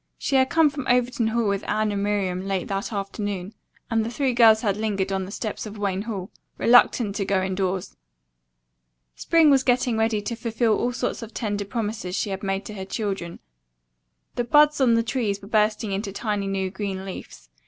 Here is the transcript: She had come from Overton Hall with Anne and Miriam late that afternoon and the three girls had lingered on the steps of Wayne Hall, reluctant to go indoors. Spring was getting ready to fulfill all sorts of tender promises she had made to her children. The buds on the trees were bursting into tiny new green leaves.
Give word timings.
She 0.17 0.35
had 0.35 0.49
come 0.49 0.71
from 0.71 0.87
Overton 0.87 1.27
Hall 1.27 1.47
with 1.47 1.63
Anne 1.69 1.91
and 1.91 2.01
Miriam 2.01 2.41
late 2.47 2.67
that 2.69 2.91
afternoon 2.91 3.53
and 3.91 4.03
the 4.03 4.09
three 4.09 4.33
girls 4.33 4.61
had 4.63 4.75
lingered 4.75 5.11
on 5.11 5.25
the 5.25 5.31
steps 5.31 5.67
of 5.67 5.77
Wayne 5.77 6.01
Hall, 6.01 6.31
reluctant 6.57 7.15
to 7.17 7.23
go 7.23 7.39
indoors. 7.43 7.95
Spring 9.13 9.51
was 9.51 9.61
getting 9.61 9.99
ready 9.99 10.19
to 10.19 10.35
fulfill 10.35 10.75
all 10.75 10.91
sorts 10.91 11.21
of 11.21 11.35
tender 11.35 11.65
promises 11.65 12.15
she 12.15 12.31
had 12.31 12.41
made 12.41 12.65
to 12.65 12.73
her 12.73 12.83
children. 12.85 13.37
The 14.33 14.43
buds 14.43 14.81
on 14.81 14.95
the 14.95 15.03
trees 15.03 15.39
were 15.39 15.47
bursting 15.47 15.91
into 15.91 16.11
tiny 16.11 16.47
new 16.47 16.71
green 16.71 17.05
leaves. 17.05 17.49